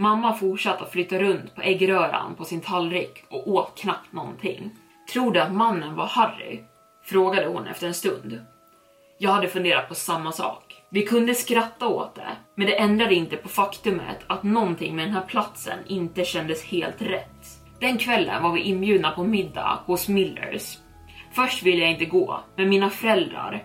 Mamma 0.00 0.34
fortsatte 0.34 0.84
att 0.84 0.92
flytta 0.92 1.18
runt 1.18 1.54
på 1.54 1.62
äggröran 1.62 2.34
på 2.34 2.44
sin 2.44 2.60
tallrik 2.60 3.24
och 3.28 3.48
åt 3.48 3.78
knappt 3.78 4.12
någonting. 4.12 4.70
Tror 5.12 5.32
du 5.32 5.40
att 5.40 5.52
mannen 5.52 5.94
var 5.94 6.06
Harry? 6.06 6.60
Frågade 7.04 7.46
hon 7.46 7.66
efter 7.66 7.86
en 7.86 7.94
stund. 7.94 8.40
Jag 9.18 9.30
hade 9.30 9.48
funderat 9.48 9.88
på 9.88 9.94
samma 9.94 10.32
sak. 10.32 10.82
Vi 10.90 11.02
kunde 11.02 11.34
skratta 11.34 11.88
åt 11.88 12.14
det, 12.14 12.36
men 12.54 12.66
det 12.66 12.78
ändrade 12.78 13.14
inte 13.14 13.36
på 13.36 13.48
faktumet 13.48 14.18
att 14.26 14.42
någonting 14.42 14.96
med 14.96 15.06
den 15.06 15.14
här 15.14 15.24
platsen 15.26 15.78
inte 15.86 16.24
kändes 16.24 16.64
helt 16.64 17.02
rätt. 17.02 17.46
Den 17.80 17.98
kvällen 17.98 18.42
var 18.42 18.52
vi 18.52 18.60
inbjudna 18.60 19.10
på 19.10 19.24
middag 19.24 19.78
hos 19.86 20.08
Millers. 20.08 20.78
Först 21.32 21.62
ville 21.62 21.82
jag 21.82 21.90
inte 21.90 22.04
gå, 22.04 22.40
men 22.56 22.68
mina 22.68 22.90
föräldrar 22.90 23.64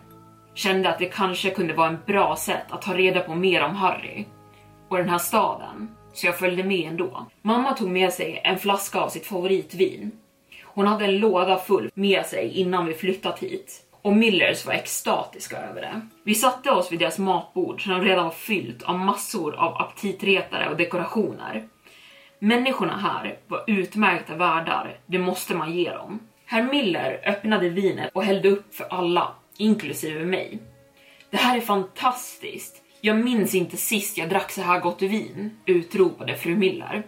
kände 0.54 0.90
att 0.90 1.00
det 1.00 1.06
kanske 1.06 1.50
kunde 1.50 1.74
vara 1.74 1.88
en 1.88 2.00
bra 2.06 2.36
sätt 2.36 2.72
att 2.72 2.82
ta 2.82 2.98
reda 2.98 3.20
på 3.20 3.36
mer 3.36 3.64
om 3.64 3.76
Harry 3.76 4.26
och 4.90 4.98
den 4.98 5.10
här 5.10 5.18
staden, 5.18 5.90
så 6.14 6.26
jag 6.28 6.40
följde 6.40 6.64
med 6.64 6.88
ändå. 6.90 7.26
Mamma 7.42 7.74
tog 7.74 7.90
med 7.90 8.14
sig 8.14 8.42
en 8.44 8.60
flaska 8.60 9.00
av 9.00 9.10
sitt 9.10 9.26
favoritvin. 9.26 10.12
Hon 10.64 10.88
hade 10.88 11.06
en 11.06 11.18
låda 11.18 11.58
full 11.58 11.92
med 11.94 12.26
sig 12.26 12.52
innan 12.60 12.86
vi 12.86 12.94
flyttat 12.94 13.40
hit 13.40 13.84
och 14.04 14.16
Millers 14.16 14.66
var 14.66 14.74
extatiska 14.74 15.58
över 15.58 15.82
det. 15.82 16.02
Vi 16.24 16.36
satte 16.36 16.72
oss 16.72 16.92
vid 16.92 17.00
deras 17.00 17.20
matbord 17.20 17.84
som 17.84 18.02
redan 18.02 18.24
var 18.24 18.32
fyllt 18.32 18.84
av 18.84 19.00
massor 19.00 19.56
av 19.56 19.82
aptitretare 19.82 20.70
och 20.70 20.78
dekorationer. 20.78 21.68
Människorna 22.40 22.98
här 22.98 23.38
var 23.48 23.64
utmärkta 23.68 24.36
värdar, 24.36 24.98
det 25.06 25.20
måste 25.20 25.56
man 25.56 25.74
ge 25.74 25.92
dem. 25.92 26.20
Herr 26.46 26.64
Miller 26.64 27.22
öppnade 27.26 27.70
vinet 27.70 28.12
och 28.14 28.24
hällde 28.24 28.50
upp 28.50 28.76
för 28.76 28.86
alla, 28.90 29.36
inklusive 29.58 30.26
mig. 30.26 30.60
Det 31.30 31.38
här 31.38 31.58
är 31.58 31.62
fantastiskt. 31.62 32.83
Jag 33.06 33.18
minns 33.18 33.56
inte 33.56 33.78
sist 33.78 34.18
jag 34.18 34.30
drack 34.30 34.52
så 34.52 34.62
här 34.62 34.80
gott 34.80 35.02
vin, 35.02 35.52
utropade 35.66 36.36
fru 36.36 36.56
Miller. 36.56 37.04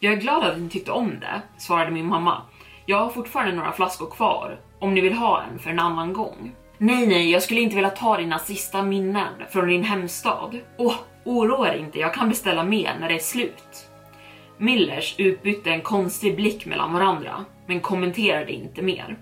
Jag 0.00 0.12
är 0.12 0.16
glad 0.16 0.44
att 0.44 0.58
ni 0.58 0.68
tyckte 0.68 0.92
om 0.92 1.20
det, 1.20 1.42
svarade 1.58 1.90
min 1.90 2.06
mamma. 2.06 2.42
Jag 2.86 2.96
har 2.96 3.08
fortfarande 3.08 3.56
några 3.56 3.72
flaskor 3.72 4.10
kvar, 4.10 4.60
om 4.78 4.94
ni 4.94 5.00
vill 5.00 5.12
ha 5.12 5.42
en 5.42 5.58
för 5.58 5.70
en 5.70 5.78
annan 5.78 6.12
gång. 6.12 6.52
Nej, 6.78 7.06
nej, 7.06 7.30
jag 7.30 7.42
skulle 7.42 7.60
inte 7.60 7.76
vilja 7.76 7.90
ta 7.90 8.16
dina 8.16 8.38
sista 8.38 8.82
minnen 8.82 9.32
från 9.50 9.68
din 9.68 9.84
hemstad. 9.84 10.58
Åh, 10.78 10.94
oroa 11.24 11.70
dig 11.70 11.80
inte, 11.80 11.98
jag 11.98 12.14
kan 12.14 12.28
beställa 12.28 12.64
mer 12.64 12.96
när 13.00 13.08
det 13.08 13.14
är 13.14 13.18
slut. 13.18 13.88
Millers 14.58 15.14
utbytte 15.18 15.70
en 15.70 15.82
konstig 15.82 16.36
blick 16.36 16.66
mellan 16.66 16.92
varandra, 16.92 17.44
men 17.66 17.80
kommenterade 17.80 18.52
inte 18.52 18.82
mer. 18.82 19.18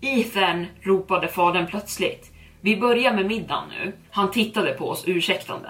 Ethan, 0.00 0.66
ropade 0.80 1.28
fadern 1.28 1.66
plötsligt. 1.66 2.31
Vi 2.64 2.76
börjar 2.76 3.12
med 3.12 3.26
middagen 3.26 3.68
nu. 3.68 3.92
Han 4.10 4.30
tittade 4.30 4.72
på 4.72 4.88
oss 4.88 5.04
ursäktande. 5.06 5.68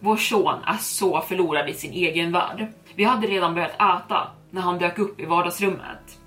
Vår 0.00 0.16
son 0.16 0.62
är 0.66 0.76
så 0.76 1.20
förlorad 1.20 1.68
i 1.68 1.74
sin 1.74 1.92
egen 1.92 2.32
värld. 2.32 2.66
Vi 2.94 3.04
hade 3.04 3.26
redan 3.26 3.54
börjat 3.54 3.74
äta 3.74 4.28
när 4.50 4.62
han 4.62 4.78
dök 4.78 4.98
upp 4.98 5.20
i 5.20 5.24
vardagsrummet. 5.24 6.18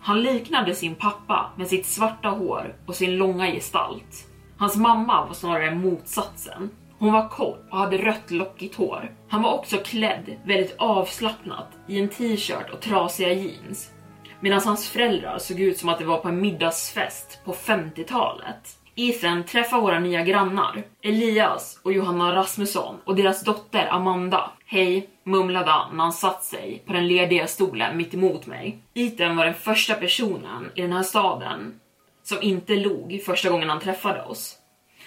Han 0.00 0.22
liknade 0.22 0.74
sin 0.74 0.94
pappa 0.94 1.50
med 1.56 1.66
sitt 1.66 1.86
svarta 1.86 2.28
hår 2.28 2.74
och 2.86 2.94
sin 2.94 3.16
långa 3.16 3.46
gestalt. 3.46 4.28
Hans 4.56 4.76
mamma 4.76 5.26
var 5.26 5.34
snarare 5.34 5.74
motsatsen. 5.74 6.70
Hon 6.98 7.12
var 7.12 7.28
kort 7.28 7.68
och 7.70 7.78
hade 7.78 7.98
rött 7.98 8.30
lockigt 8.30 8.74
hår. 8.74 9.14
Han 9.28 9.42
var 9.42 9.52
också 9.52 9.76
klädd 9.76 10.36
väldigt 10.44 10.74
avslappnat 10.78 11.68
i 11.88 12.00
en 12.00 12.08
t-shirt 12.08 12.70
och 12.72 12.80
trasiga 12.80 13.32
jeans. 13.32 13.90
Medan 14.40 14.60
hans 14.64 14.88
föräldrar 14.88 15.38
såg 15.38 15.60
ut 15.60 15.78
som 15.78 15.88
att 15.88 15.98
det 15.98 16.04
var 16.04 16.18
på 16.18 16.28
en 16.28 16.40
middagsfest 16.40 17.40
på 17.44 17.52
50-talet. 17.52 18.78
Ethan 18.96 19.44
träffar 19.44 19.80
våra 19.80 19.98
nya 19.98 20.22
grannar, 20.22 20.82
Elias 21.02 21.80
och 21.82 21.92
Johanna 21.92 22.34
Rasmusson 22.34 22.96
och 23.04 23.16
deras 23.16 23.44
dotter 23.44 23.88
Amanda. 23.90 24.50
Hej, 24.66 25.08
mumlade 25.24 25.70
han 25.70 25.96
när 25.96 26.04
han 26.04 26.12
satt 26.12 26.44
sig 26.44 26.82
på 26.86 26.92
den 26.92 27.06
lediga 27.06 27.46
stolen 27.46 27.96
mitt 27.96 28.14
emot 28.14 28.46
mig. 28.46 28.78
Ethan 28.94 29.36
var 29.36 29.44
den 29.44 29.54
första 29.54 29.94
personen 29.94 30.70
i 30.74 30.82
den 30.82 30.92
här 30.92 31.02
staden 31.02 31.80
som 32.22 32.42
inte 32.42 32.74
log 32.74 33.22
första 33.26 33.50
gången 33.50 33.68
han 33.68 33.80
träffade 33.80 34.22
oss. 34.22 34.58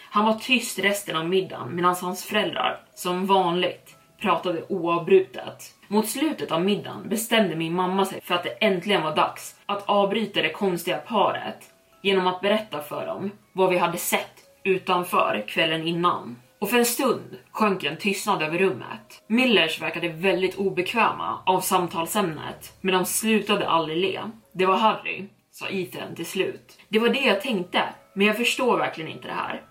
Han 0.10 0.26
var 0.26 0.34
tyst 0.34 0.80
resten 0.80 1.16
av 1.16 1.30
middagen 1.30 1.76
medan 1.76 1.96
hans 2.02 2.24
föräldrar, 2.24 2.80
som 2.96 3.26
vanligt, 3.26 3.96
pratade 4.22 4.64
oavbrutet. 4.70 5.74
Mot 5.88 6.10
slutet 6.10 6.52
av 6.52 6.66
middagen 6.66 7.10
bestämde 7.10 7.56
min 7.56 7.74
mamma 7.74 8.06
sig 8.06 8.22
för 8.22 8.36
att 8.36 8.44
det 8.44 8.50
äntligen 8.50 9.04
var 9.04 9.16
dags 9.16 9.56
att 9.66 9.90
avbryta 9.90 10.42
det 10.42 10.50
konstiga 10.50 10.98
paret 10.98 11.75
genom 12.06 12.28
att 12.28 12.42
berätta 12.42 12.82
för 12.82 13.06
dem 13.06 13.32
vad 13.54 13.70
vi 13.70 13.78
hade 13.78 13.98
sett 13.98 14.44
utanför 14.64 15.46
kvällen 15.48 15.88
innan. 15.88 16.36
Och 16.60 16.70
för 16.70 16.78
en 16.78 16.86
stund 16.86 17.38
sjönk 17.52 17.84
en 17.84 17.98
tystnad 17.98 18.42
över 18.42 18.58
rummet. 18.58 19.24
Millers 19.28 19.82
verkade 19.82 20.08
väldigt 20.08 20.56
obekväma 20.56 21.40
av 21.46 21.62
samtalsämnet, 21.62 22.78
men 22.82 22.94
de 22.94 23.06
slutade 23.06 23.70
aldrig 23.70 23.98
le. 23.98 24.22
Det 24.52 24.66
var 24.66 24.78
Harry, 24.78 25.26
sa 25.52 25.68
Ethan 25.70 26.16
till 26.16 26.26
slut. 26.26 26.80
Det 26.90 27.00
var 27.00 27.10
det 27.10 27.20
jag 27.20 27.42
tänkte, 27.42 27.84
men 28.14 28.28
jag 28.28 28.38
förstår 28.38 28.78
verkligen 28.78 29.12
inte 29.12 29.28
det 29.28 29.34
här. 29.34 29.62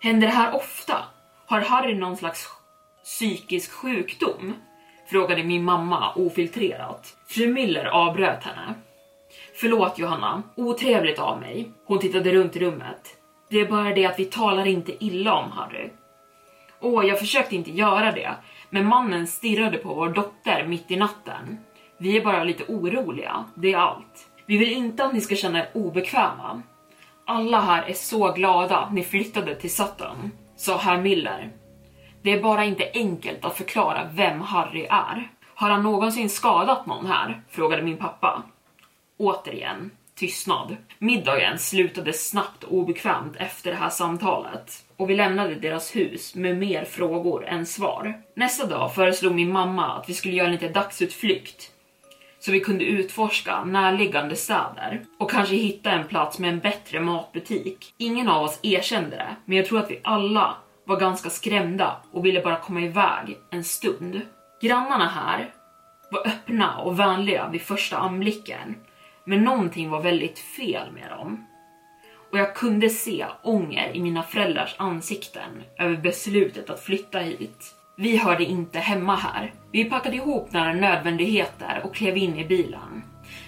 Händer 0.00 0.26
det 0.26 0.34
här 0.34 0.54
ofta? 0.54 0.96
Har 1.46 1.60
Harry 1.60 1.94
någon 1.94 2.16
slags 2.16 2.48
psykisk 3.04 3.72
sjukdom? 3.72 4.54
Frågade 5.10 5.44
min 5.44 5.64
mamma 5.64 6.14
ofiltrerat. 6.14 7.16
Fru 7.28 7.46
Miller 7.52 7.84
avbröt 7.84 8.44
henne. 8.44 8.74
Förlåt 9.60 9.98
Johanna, 9.98 10.42
otrevligt 10.56 11.18
av 11.18 11.40
mig. 11.40 11.70
Hon 11.86 11.98
tittade 11.98 12.32
runt 12.32 12.56
i 12.56 12.58
rummet. 12.58 13.16
Det 13.50 13.60
är 13.60 13.68
bara 13.68 13.94
det 13.94 14.06
att 14.06 14.18
vi 14.18 14.24
talar 14.24 14.66
inte 14.66 15.04
illa 15.04 15.34
om 15.34 15.50
Harry. 15.50 15.90
Åh, 16.80 17.06
jag 17.06 17.18
försökte 17.18 17.56
inte 17.56 17.70
göra 17.70 18.12
det, 18.12 18.34
men 18.70 18.86
mannen 18.86 19.26
stirrade 19.26 19.78
på 19.78 19.94
vår 19.94 20.08
dotter 20.08 20.66
mitt 20.66 20.90
i 20.90 20.96
natten. 20.96 21.58
Vi 21.98 22.16
är 22.16 22.24
bara 22.24 22.44
lite 22.44 22.64
oroliga, 22.68 23.44
det 23.54 23.72
är 23.72 23.76
allt. 23.76 24.28
Vi 24.46 24.56
vill 24.56 24.72
inte 24.72 25.04
att 25.04 25.12
ni 25.12 25.20
ska 25.20 25.34
känna 25.34 25.58
er 25.58 25.68
obekväma. 25.74 26.62
Alla 27.24 27.60
här 27.60 27.82
är 27.88 27.94
så 27.94 28.32
glada 28.32 28.76
att 28.76 28.92
ni 28.92 29.02
flyttade 29.02 29.54
till 29.54 29.74
Sutton, 29.74 30.30
sa 30.56 30.76
herr 30.76 30.98
Miller. 30.98 31.52
Det 32.22 32.32
är 32.32 32.42
bara 32.42 32.64
inte 32.64 32.90
enkelt 32.94 33.44
att 33.44 33.56
förklara 33.56 34.08
vem 34.12 34.40
Harry 34.40 34.86
är. 34.90 35.30
Har 35.54 35.70
han 35.70 35.82
någonsin 35.82 36.30
skadat 36.30 36.86
någon 36.86 37.06
här? 37.06 37.42
frågade 37.48 37.82
min 37.82 37.96
pappa. 37.96 38.42
Återigen, 39.20 39.90
tystnad. 40.14 40.76
Middagen 40.98 41.58
slutade 41.58 42.12
snabbt 42.12 42.64
och 42.64 42.72
obekvämt 42.72 43.36
efter 43.36 43.70
det 43.70 43.76
här 43.76 43.90
samtalet 43.90 44.84
och 44.96 45.10
vi 45.10 45.14
lämnade 45.14 45.54
deras 45.54 45.96
hus 45.96 46.34
med 46.34 46.56
mer 46.56 46.84
frågor 46.84 47.46
än 47.46 47.66
svar. 47.66 48.22
Nästa 48.36 48.66
dag 48.66 48.94
föreslog 48.94 49.34
min 49.34 49.52
mamma 49.52 49.86
att 49.86 50.08
vi 50.08 50.14
skulle 50.14 50.34
göra 50.34 50.46
en 50.46 50.52
liten 50.52 50.72
dagsutflykt 50.72 51.70
så 52.38 52.52
vi 52.52 52.60
kunde 52.60 52.84
utforska 52.84 53.64
närliggande 53.64 54.36
städer 54.36 55.04
och 55.18 55.30
kanske 55.30 55.54
hitta 55.54 55.90
en 55.90 56.08
plats 56.08 56.38
med 56.38 56.50
en 56.50 56.58
bättre 56.58 57.00
matbutik. 57.00 57.94
Ingen 57.96 58.28
av 58.28 58.42
oss 58.42 58.60
erkände 58.62 59.16
det, 59.16 59.36
men 59.44 59.56
jag 59.56 59.66
tror 59.66 59.78
att 59.78 59.90
vi 59.90 60.00
alla 60.04 60.56
var 60.84 61.00
ganska 61.00 61.30
skrämda 61.30 61.96
och 62.12 62.26
ville 62.26 62.40
bara 62.40 62.56
komma 62.56 62.80
iväg 62.80 63.38
en 63.50 63.64
stund. 63.64 64.20
Grannarna 64.62 65.08
här 65.08 65.50
var 66.10 66.26
öppna 66.26 66.78
och 66.78 66.98
vänliga 66.98 67.48
vid 67.48 67.62
första 67.62 67.96
anblicken, 67.96 68.74
men 69.24 69.44
någonting 69.44 69.90
var 69.90 70.02
väldigt 70.02 70.38
fel 70.38 70.92
med 70.92 71.10
dem. 71.10 71.46
Och 72.32 72.38
jag 72.38 72.56
kunde 72.56 72.90
se 72.90 73.26
ånger 73.42 73.96
i 73.96 74.02
mina 74.02 74.22
föräldrars 74.22 74.74
ansikten 74.78 75.62
över 75.78 75.96
beslutet 75.96 76.70
att 76.70 76.80
flytta 76.80 77.18
hit. 77.18 77.74
Vi 77.96 78.16
hörde 78.16 78.44
inte 78.44 78.78
hemma 78.78 79.16
här. 79.16 79.54
Vi 79.72 79.84
packade 79.84 80.16
ihop 80.16 80.52
några 80.52 80.72
nödvändigheter 80.72 81.80
och 81.84 81.94
klev 81.94 82.16
in 82.16 82.36
i 82.36 82.44
bilen. 82.44 83.02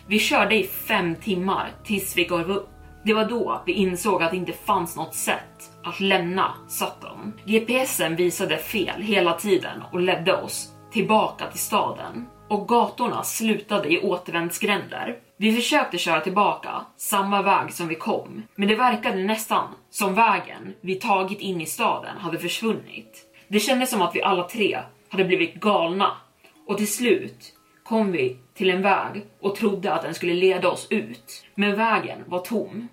Vi 0.06 0.18
körde 0.18 0.54
i 0.54 0.64
fem 0.64 1.14
timmar 1.14 1.70
tills 1.84 2.16
vi 2.16 2.24
gav 2.24 2.50
upp. 2.50 2.68
Det 3.04 3.14
var 3.14 3.24
då 3.24 3.62
vi 3.66 3.72
insåg 3.72 4.22
att 4.22 4.30
det 4.30 4.36
inte 4.36 4.52
fanns 4.52 4.96
något 4.96 5.14
sätt 5.14 5.70
att 5.84 6.00
lämna 6.00 6.54
Sutton. 6.68 7.32
GPSen 7.44 8.16
visade 8.16 8.58
fel 8.58 9.02
hela 9.02 9.32
tiden 9.32 9.82
och 9.92 10.00
ledde 10.00 10.34
oss 10.34 10.72
tillbaka 10.92 11.50
till 11.50 11.60
staden 11.60 12.26
och 12.48 12.68
gatorna 12.68 13.22
slutade 13.22 13.92
i 13.92 14.00
återvändsgränder. 14.00 15.16
Vi 15.42 15.52
försökte 15.52 15.98
köra 15.98 16.20
tillbaka 16.20 16.70
samma 16.96 17.42
väg 17.42 17.72
som 17.72 17.88
vi 17.88 17.94
kom, 17.94 18.42
men 18.54 18.68
det 18.68 18.74
verkade 18.74 19.24
nästan 19.24 19.68
som 19.90 20.14
vägen 20.14 20.74
vi 20.80 20.94
tagit 20.94 21.40
in 21.40 21.60
i 21.60 21.66
staden 21.66 22.16
hade 22.16 22.38
försvunnit. 22.38 23.26
Det 23.48 23.60
kändes 23.60 23.90
som 23.90 24.02
att 24.02 24.14
vi 24.16 24.22
alla 24.22 24.42
tre 24.42 24.78
hade 25.08 25.24
blivit 25.24 25.54
galna 25.54 26.16
och 26.66 26.78
till 26.78 26.92
slut 26.92 27.52
kom 27.84 28.12
vi 28.12 28.36
till 28.54 28.70
en 28.70 28.82
väg 28.82 29.26
och 29.40 29.56
trodde 29.56 29.92
att 29.92 30.02
den 30.02 30.14
skulle 30.14 30.34
leda 30.34 30.68
oss 30.68 30.86
ut. 30.90 31.44
Men 31.54 31.76
vägen 31.76 32.24
var 32.26 32.38
tom. 32.38 32.88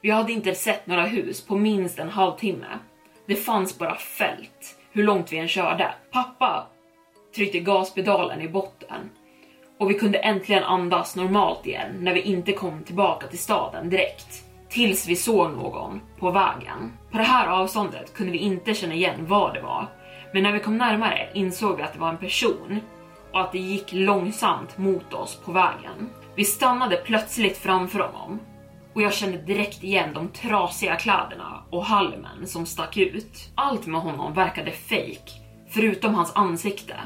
Vi 0.00 0.10
hade 0.10 0.32
inte 0.32 0.54
sett 0.54 0.86
några 0.86 1.06
hus 1.06 1.46
på 1.46 1.58
minst 1.58 1.98
en 1.98 2.10
halvtimme. 2.10 2.78
Det 3.26 3.36
fanns 3.36 3.78
bara 3.78 3.96
fält, 3.96 4.78
hur 4.92 5.04
långt 5.04 5.32
vi 5.32 5.38
än 5.38 5.48
körde. 5.48 5.94
Pappa 6.12 6.66
tryckte 7.34 7.58
gaspedalen 7.58 8.40
i 8.40 8.48
botten 8.48 9.10
och 9.82 9.90
vi 9.90 9.94
kunde 9.94 10.18
äntligen 10.18 10.64
andas 10.64 11.16
normalt 11.16 11.66
igen 11.66 11.96
när 12.00 12.14
vi 12.14 12.20
inte 12.20 12.52
kom 12.52 12.82
tillbaka 12.84 13.26
till 13.26 13.38
staden 13.38 13.90
direkt. 13.90 14.44
Tills 14.68 15.08
vi 15.08 15.16
såg 15.16 15.50
någon 15.50 16.00
på 16.18 16.30
vägen. 16.30 16.92
På 17.10 17.18
det 17.18 17.24
här 17.24 17.46
avståndet 17.46 18.14
kunde 18.14 18.32
vi 18.32 18.38
inte 18.38 18.74
känna 18.74 18.94
igen 18.94 19.26
vad 19.26 19.54
det 19.54 19.60
var, 19.60 19.88
men 20.32 20.42
när 20.42 20.52
vi 20.52 20.60
kom 20.60 20.78
närmare 20.78 21.28
insåg 21.34 21.76
vi 21.76 21.82
att 21.82 21.92
det 21.92 21.98
var 21.98 22.08
en 22.08 22.18
person 22.18 22.80
och 23.32 23.40
att 23.40 23.52
det 23.52 23.58
gick 23.58 23.92
långsamt 23.92 24.78
mot 24.78 25.14
oss 25.14 25.40
på 25.44 25.52
vägen. 25.52 26.10
Vi 26.36 26.44
stannade 26.44 26.96
plötsligt 26.96 27.58
framför 27.58 27.98
honom 27.98 28.40
och 28.94 29.02
jag 29.02 29.12
kände 29.12 29.38
direkt 29.38 29.84
igen 29.84 30.14
de 30.14 30.28
trasiga 30.28 30.96
kläderna 30.96 31.62
och 31.70 31.84
halmen 31.84 32.46
som 32.46 32.66
stack 32.66 32.96
ut. 32.96 33.50
Allt 33.54 33.86
med 33.86 34.00
honom 34.00 34.34
verkade 34.34 34.70
fake, 34.70 35.32
förutom 35.68 36.14
hans 36.14 36.32
ansikte. 36.34 36.96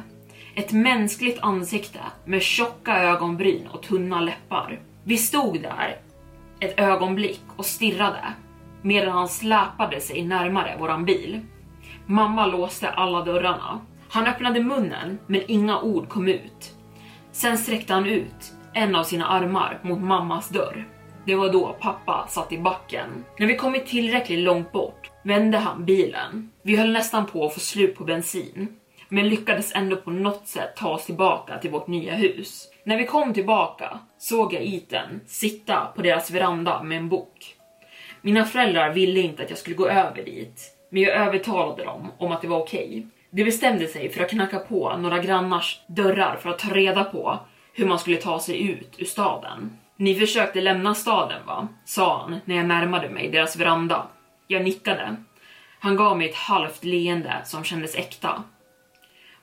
Ett 0.58 0.72
mänskligt 0.72 1.38
ansikte 1.42 1.98
med 2.24 2.42
tjocka 2.42 3.02
ögonbryn 3.02 3.66
och 3.72 3.82
tunna 3.82 4.20
läppar. 4.20 4.80
Vi 5.04 5.16
stod 5.16 5.62
där 5.62 5.96
ett 6.60 6.80
ögonblick 6.80 7.42
och 7.56 7.66
stirrade 7.66 8.24
medan 8.82 9.12
han 9.12 9.28
släpade 9.28 10.00
sig 10.00 10.24
närmare 10.24 10.76
våran 10.78 11.04
bil. 11.04 11.40
Mamma 12.06 12.46
låste 12.46 12.90
alla 12.90 13.24
dörrarna. 13.24 13.80
Han 14.08 14.26
öppnade 14.26 14.62
munnen, 14.62 15.18
men 15.26 15.42
inga 15.46 15.80
ord 15.80 16.08
kom 16.08 16.28
ut. 16.28 16.74
Sen 17.32 17.58
sträckte 17.58 17.94
han 17.94 18.06
ut 18.06 18.52
en 18.72 18.96
av 18.96 19.04
sina 19.04 19.26
armar 19.26 19.78
mot 19.82 20.00
mammas 20.00 20.48
dörr. 20.48 20.88
Det 21.24 21.34
var 21.34 21.52
då 21.52 21.76
pappa 21.80 22.26
satt 22.28 22.52
i 22.52 22.58
backen. 22.58 23.24
När 23.38 23.46
vi 23.46 23.56
kommit 23.56 23.86
tillräckligt 23.86 24.44
långt 24.44 24.72
bort 24.72 25.10
vände 25.22 25.58
han 25.58 25.84
bilen. 25.84 26.50
Vi 26.62 26.76
höll 26.76 26.92
nästan 26.92 27.26
på 27.26 27.46
att 27.46 27.54
få 27.54 27.60
slut 27.60 27.96
på 27.96 28.04
bensin, 28.04 28.68
men 29.08 29.28
lyckades 29.28 29.74
ändå 29.74 29.96
på 29.96 30.10
något 30.10 30.46
sätt 30.48 30.76
ta 30.76 30.90
oss 30.90 31.06
tillbaka 31.06 31.58
till 31.58 31.70
vårt 31.70 31.86
nya 31.86 32.14
hus. 32.14 32.68
När 32.84 32.96
vi 32.96 33.06
kom 33.06 33.34
tillbaka 33.34 33.98
såg 34.18 34.52
jag 34.52 34.62
Iten 34.62 35.20
sitta 35.26 35.92
på 35.96 36.02
deras 36.02 36.30
veranda 36.30 36.82
med 36.82 36.98
en 36.98 37.08
bok. 37.08 37.56
Mina 38.20 38.44
föräldrar 38.44 38.92
ville 38.92 39.20
inte 39.20 39.42
att 39.42 39.50
jag 39.50 39.58
skulle 39.58 39.76
gå 39.76 39.88
över 39.88 40.24
dit, 40.24 40.76
men 40.90 41.02
jag 41.02 41.16
övertalade 41.16 41.84
dem 41.84 42.12
om 42.18 42.32
att 42.32 42.42
det 42.42 42.48
var 42.48 42.58
okej. 42.58 42.86
Okay. 42.86 43.06
De 43.30 43.44
bestämde 43.44 43.86
sig 43.86 44.08
för 44.08 44.24
att 44.24 44.30
knacka 44.30 44.58
på 44.58 44.96
några 44.96 45.18
grannars 45.18 45.80
dörrar 45.86 46.36
för 46.36 46.50
att 46.50 46.58
ta 46.58 46.74
reda 46.74 47.04
på 47.04 47.38
hur 47.72 47.86
man 47.86 47.98
skulle 47.98 48.16
ta 48.16 48.40
sig 48.40 48.70
ut 48.70 48.94
ur 48.98 49.04
staden. 49.04 49.78
Ni 49.96 50.14
försökte 50.14 50.60
lämna 50.60 50.94
staden 50.94 51.46
va? 51.46 51.68
sa 51.84 52.20
han 52.20 52.40
när 52.44 52.56
jag 52.56 52.66
närmade 52.66 53.10
mig 53.10 53.30
deras 53.30 53.56
veranda. 53.56 54.06
Jag 54.46 54.64
nickade. 54.64 55.16
Han 55.78 55.96
gav 55.96 56.18
mig 56.18 56.28
ett 56.28 56.36
halvt 56.36 56.84
leende 56.84 57.40
som 57.44 57.64
kändes 57.64 57.96
äkta. 57.96 58.42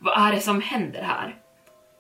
Vad 0.04 0.28
är 0.28 0.32
det 0.32 0.42
som 0.42 0.62
händer 0.62 1.02
här? 1.02 1.36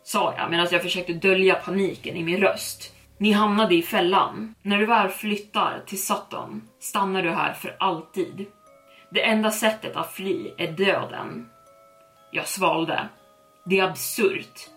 sa 0.04 0.34
jag 0.38 0.52
medan 0.52 0.68
jag 0.72 0.82
försökte 0.82 1.14
dölja 1.14 1.56
paniken 1.56 2.16
i 2.16 2.24
min 2.24 2.42
röst. 2.42 2.96
Ni 3.18 3.32
hamnade 3.32 3.76
i 3.76 3.82
fällan. 3.82 4.56
När 4.62 4.78
du 4.78 4.86
väl 4.86 5.10
flyttar 5.10 5.84
till 5.86 6.04
Sutton 6.04 6.62
stannar 6.80 7.24
du 7.24 7.32
här 7.32 7.54
för 7.54 7.76
alltid. 7.80 8.46
Det 9.12 9.24
enda 9.24 9.52
sättet 9.52 9.96
att 9.96 10.12
fly 10.12 10.52
är 10.58 10.72
döden. 10.72 11.50
Jag 12.32 12.48
svalde. 12.48 13.08
Det 13.66 13.80
är 13.80 13.84
absurt. 13.84 14.70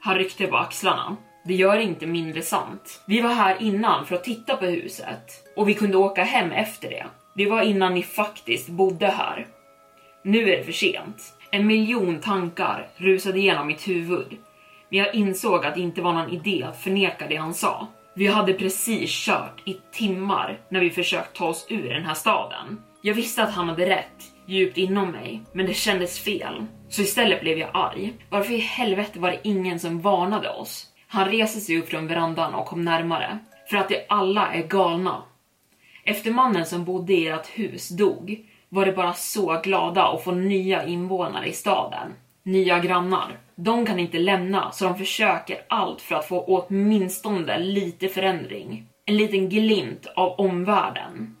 Han 0.00 0.14
ryckte 0.14 0.46
på 0.46 0.56
axlarna. 0.56 1.16
Det 1.44 1.54
gör 1.54 1.76
inte 1.76 2.06
mindre 2.06 2.42
sant. 2.42 3.02
Vi 3.06 3.20
var 3.20 3.34
här 3.34 3.62
innan 3.62 4.06
för 4.06 4.14
att 4.14 4.24
titta 4.24 4.56
på 4.56 4.64
huset 4.64 5.52
och 5.56 5.68
vi 5.68 5.74
kunde 5.74 5.96
åka 5.96 6.24
hem 6.24 6.52
efter 6.52 6.90
det. 6.90 7.06
Det 7.34 7.50
var 7.50 7.62
innan 7.62 7.94
ni 7.94 8.02
faktiskt 8.02 8.68
bodde 8.68 9.06
här. 9.06 9.46
Nu 10.24 10.52
är 10.52 10.56
det 10.56 10.64
för 10.64 10.72
sent. 10.72 11.34
En 11.54 11.66
miljon 11.66 12.20
tankar 12.20 12.88
rusade 12.96 13.38
igenom 13.38 13.66
mitt 13.66 13.88
huvud, 13.88 14.26
men 14.88 14.98
jag 14.98 15.14
insåg 15.14 15.66
att 15.66 15.74
det 15.74 15.80
inte 15.80 16.02
var 16.02 16.12
någon 16.12 16.30
idé 16.30 16.62
att 16.62 16.82
förneka 16.82 17.26
det 17.28 17.36
han 17.36 17.54
sa. 17.54 17.88
Vi 18.14 18.26
hade 18.26 18.52
precis 18.52 19.10
kört 19.10 19.62
i 19.64 19.76
timmar 19.92 20.60
när 20.68 20.80
vi 20.80 20.90
försökt 20.90 21.36
ta 21.36 21.48
oss 21.48 21.66
ur 21.68 21.88
den 21.88 22.04
här 22.04 22.14
staden. 22.14 22.80
Jag 23.02 23.14
visste 23.14 23.42
att 23.42 23.54
han 23.54 23.68
hade 23.68 23.88
rätt 23.88 24.22
djupt 24.46 24.78
inom 24.78 25.10
mig, 25.10 25.42
men 25.52 25.66
det 25.66 25.74
kändes 25.74 26.18
fel. 26.18 26.66
Så 26.88 27.02
istället 27.02 27.40
blev 27.40 27.58
jag 27.58 27.70
arg. 27.74 28.12
Varför 28.28 28.52
i 28.52 28.58
helvete 28.58 29.18
var 29.18 29.30
det 29.30 29.40
ingen 29.48 29.80
som 29.80 30.00
varnade 30.00 30.50
oss? 30.50 30.86
Han 31.08 31.28
reser 31.28 31.60
sig 31.60 31.78
upp 31.78 31.88
från 31.88 32.06
verandan 32.06 32.54
och 32.54 32.66
kom 32.66 32.84
närmare. 32.84 33.38
För 33.70 33.76
att 33.76 33.88
de 33.88 34.06
alla 34.08 34.54
är 34.54 34.66
galna. 34.66 35.22
Efter 36.04 36.30
mannen 36.30 36.66
som 36.66 36.84
bodde 36.84 37.12
i 37.12 37.28
ert 37.28 37.46
hus 37.46 37.88
dog 37.88 38.46
var 38.72 38.86
de 38.86 38.92
bara 38.92 39.12
så 39.12 39.60
glada 39.64 40.04
att 40.04 40.24
få 40.24 40.32
nya 40.32 40.84
invånare 40.84 41.46
i 41.46 41.52
staden. 41.52 42.12
Nya 42.42 42.78
grannar. 42.78 43.38
De 43.54 43.86
kan 43.86 43.98
inte 43.98 44.18
lämna 44.18 44.72
så 44.72 44.84
de 44.84 44.98
försöker 44.98 45.64
allt 45.68 46.00
för 46.00 46.14
att 46.14 46.28
få 46.28 46.44
åtminstone 46.44 47.58
lite 47.58 48.08
förändring. 48.08 48.86
En 49.06 49.16
liten 49.16 49.48
glimt 49.48 50.06
av 50.16 50.40
omvärlden. 50.40 51.36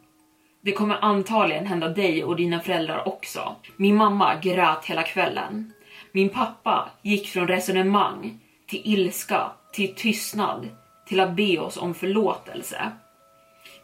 Det 0.62 0.72
kommer 0.72 0.98
antagligen 1.00 1.66
hända 1.66 1.88
dig 1.88 2.24
och 2.24 2.36
dina 2.36 2.60
föräldrar 2.60 3.08
också. 3.08 3.56
Min 3.76 3.96
mamma 3.96 4.34
grät 4.34 4.84
hela 4.84 5.02
kvällen. 5.02 5.72
Min 6.12 6.28
pappa 6.28 6.90
gick 7.02 7.28
från 7.28 7.48
resonemang 7.48 8.38
till 8.68 8.82
ilska, 8.84 9.50
till 9.72 9.94
tystnad, 9.94 10.68
till 11.08 11.20
att 11.20 11.36
be 11.36 11.58
oss 11.58 11.76
om 11.76 11.94
förlåtelse. 11.94 12.92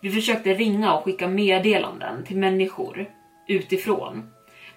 Vi 0.00 0.10
försökte 0.10 0.54
ringa 0.54 0.94
och 0.94 1.04
skicka 1.04 1.28
meddelanden 1.28 2.24
till 2.24 2.36
människor 2.36 3.17
utifrån, 3.48 4.30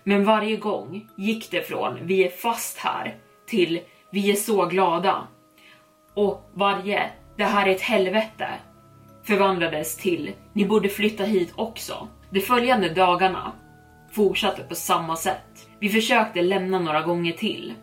Men 0.04 0.26
varje 0.26 0.58
gång 0.58 1.08
gick 1.18 1.52
det 1.52 1.68
från 1.68 2.00
vi 2.02 2.24
är 2.24 2.30
fast 2.30 2.78
här 2.78 3.16
till 3.48 3.80
vi 4.12 4.32
är 4.32 4.36
så 4.36 4.66
glada. 4.66 5.28
Och 6.14 6.52
varje 6.54 7.12
det 7.38 7.44
här 7.44 7.68
är 7.68 7.72
ett 7.72 7.82
helvete 7.82 8.50
förvandlades 9.24 9.98
till 9.98 10.32
ni 10.54 10.66
borde 10.66 10.90
flytta 10.90 11.24
hit 11.24 11.54
också. 11.56 12.08
De 12.30 12.40
följande 12.42 12.90
dagarna 12.90 13.52
fortsatte 14.12 14.64
på 14.64 14.76
samma 14.76 15.16
sätt. 15.16 15.68
Vi 15.80 15.90
försökte 15.90 16.42
lämna 16.42 16.80
några 16.80 17.02
gånger 17.02 17.32
till. 17.32 17.74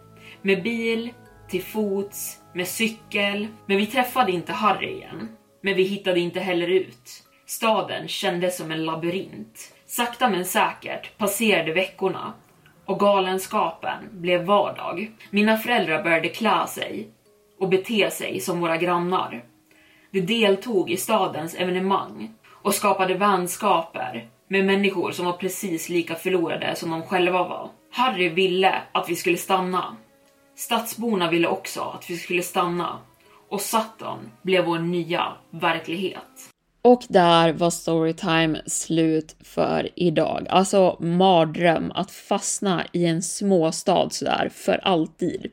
Med 0.42 0.62
bil, 0.62 1.12
till 1.48 1.62
fots, 1.62 2.38
med 2.54 2.68
cykel. 2.68 3.46
Men 3.66 3.76
vi 3.76 3.86
träffade 3.86 4.32
inte 4.32 4.52
Harry 4.52 4.92
igen. 4.92 5.28
Men 5.62 5.74
vi 5.74 5.82
hittade 5.82 6.20
inte 6.20 6.40
heller 6.40 6.68
ut. 6.68 7.24
Staden 7.46 8.08
kändes 8.08 8.56
som 8.56 8.70
en 8.70 8.84
labyrint. 8.84 9.74
Sakta 9.90 10.28
men 10.28 10.44
säkert 10.44 11.18
passerade 11.18 11.72
veckorna 11.72 12.32
och 12.84 13.00
galenskapen 13.00 14.08
blev 14.12 14.44
vardag. 14.44 15.12
Mina 15.30 15.56
föräldrar 15.56 16.02
började 16.02 16.28
klä 16.28 16.66
sig 16.66 17.08
och 17.60 17.68
bete 17.68 18.10
sig 18.10 18.40
som 18.40 18.60
våra 18.60 18.76
grannar. 18.76 19.44
De 20.10 20.20
deltog 20.20 20.90
i 20.90 20.96
stadens 20.96 21.54
evenemang 21.54 22.34
och 22.48 22.74
skapade 22.74 23.14
vänskaper 23.14 24.28
med 24.48 24.64
människor 24.64 25.12
som 25.12 25.26
var 25.26 25.32
precis 25.32 25.88
lika 25.88 26.14
förlorade 26.14 26.76
som 26.76 26.90
de 26.90 27.02
själva 27.02 27.48
var. 27.48 27.70
Harry 27.90 28.28
ville 28.28 28.82
att 28.92 29.08
vi 29.08 29.16
skulle 29.16 29.36
stanna. 29.36 29.96
Stadsborna 30.56 31.30
ville 31.30 31.48
också 31.48 31.80
att 31.80 32.10
vi 32.10 32.16
skulle 32.16 32.42
stanna 32.42 32.98
och 33.48 33.60
Sutton 33.60 34.18
blev 34.42 34.64
vår 34.64 34.78
nya 34.78 35.32
verklighet. 35.50 36.50
Och 36.88 37.04
där 37.08 37.52
var 37.52 37.70
storytime 37.70 38.62
slut 38.66 39.36
för 39.40 39.88
idag. 39.94 40.46
Alltså 40.50 40.96
mardröm 41.00 41.92
att 41.94 42.10
fastna 42.10 42.86
i 42.92 43.06
en 43.06 43.22
småstad 43.22 44.10
sådär 44.10 44.50
för 44.54 44.80
alltid. 44.82 45.50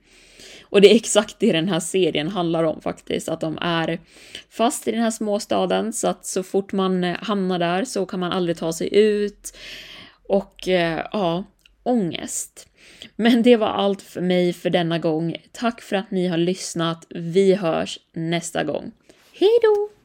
Och 0.63 0.81
det 0.81 0.91
är 0.91 0.95
exakt 0.95 1.35
det 1.39 1.51
den 1.51 1.67
här 1.67 1.79
serien 1.79 2.27
handlar 2.27 2.63
om 2.63 2.81
faktiskt, 2.81 3.29
att 3.29 3.41
de 3.41 3.57
är 3.61 3.99
fast 4.49 4.87
i 4.87 4.91
den 4.91 5.01
här 5.01 5.11
småstaden 5.11 5.93
så 5.93 6.07
att 6.07 6.25
så 6.25 6.43
fort 6.43 6.71
man 6.71 7.03
eh, 7.03 7.17
hamnar 7.21 7.59
där 7.59 7.85
så 7.85 8.05
kan 8.05 8.19
man 8.19 8.31
aldrig 8.31 8.57
ta 8.57 8.73
sig 8.73 8.95
ut. 8.95 9.57
Och 10.27 10.67
eh, 10.67 11.05
ja, 11.11 11.43
ångest. 11.83 12.67
Men 13.15 13.43
det 13.43 13.57
var 13.57 13.67
allt 13.67 14.01
för 14.01 14.21
mig 14.21 14.53
för 14.53 14.69
denna 14.69 14.99
gång. 14.99 15.35
Tack 15.51 15.81
för 15.81 15.95
att 15.95 16.11
ni 16.11 16.27
har 16.27 16.37
lyssnat. 16.37 17.05
Vi 17.09 17.55
hörs 17.55 17.99
nästa 18.13 18.63
gång. 18.63 18.91
Hej 19.39 19.59
då! 19.61 20.04